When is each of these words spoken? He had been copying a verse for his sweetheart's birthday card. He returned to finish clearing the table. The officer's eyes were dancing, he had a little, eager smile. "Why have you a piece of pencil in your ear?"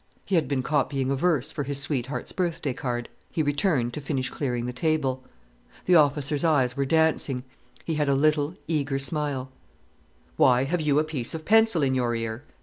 He 0.25 0.33
had 0.33 0.47
been 0.47 0.63
copying 0.63 1.11
a 1.11 1.15
verse 1.15 1.51
for 1.51 1.61
his 1.61 1.77
sweetheart's 1.79 2.31
birthday 2.31 2.73
card. 2.73 3.07
He 3.29 3.43
returned 3.43 3.93
to 3.93 4.01
finish 4.01 4.31
clearing 4.31 4.65
the 4.65 4.73
table. 4.73 5.23
The 5.85 5.93
officer's 5.93 6.43
eyes 6.43 6.75
were 6.75 6.85
dancing, 6.87 7.43
he 7.85 7.93
had 7.93 8.09
a 8.09 8.15
little, 8.15 8.55
eager 8.67 8.97
smile. 8.97 9.51
"Why 10.37 10.63
have 10.63 10.81
you 10.81 10.97
a 10.97 11.03
piece 11.03 11.35
of 11.35 11.45
pencil 11.45 11.83
in 11.83 11.93
your 11.93 12.15
ear?" 12.15 12.43